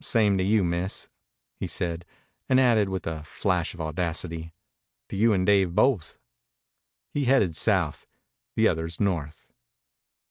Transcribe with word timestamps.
"Same 0.00 0.38
to 0.38 0.42
you, 0.42 0.64
Miss," 0.64 1.10
he 1.60 1.66
said; 1.66 2.06
and 2.48 2.58
added, 2.58 2.88
with 2.88 3.06
a 3.06 3.24
flash 3.24 3.74
of 3.74 3.80
audacity, 3.82 4.54
"To 5.10 5.16
you 5.16 5.34
and 5.34 5.44
Dave 5.44 5.74
both." 5.74 6.18
He 7.12 7.26
headed 7.26 7.54
south, 7.54 8.06
the 8.56 8.68
others 8.68 9.00
north. 9.02 9.46